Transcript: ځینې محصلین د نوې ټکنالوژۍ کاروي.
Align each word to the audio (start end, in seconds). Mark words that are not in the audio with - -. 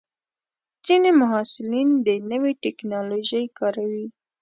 ځینې 0.85 1.09
محصلین 1.21 1.89
د 2.05 2.09
نوې 2.31 2.53
ټکنالوژۍ 2.63 3.45
کاروي. 3.57 4.07